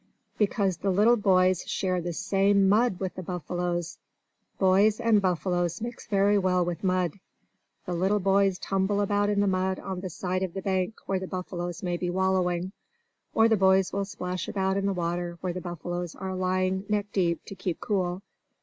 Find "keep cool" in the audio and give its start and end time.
17.53-18.23